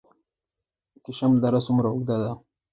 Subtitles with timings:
[1.03, 2.31] کشم دره څومره اوږده ده؟